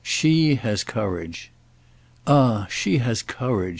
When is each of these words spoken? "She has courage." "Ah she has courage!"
"She 0.03 0.55
has 0.55 0.83
courage." 0.83 1.51
"Ah 2.25 2.65
she 2.71 2.97
has 2.97 3.21
courage!" 3.21 3.69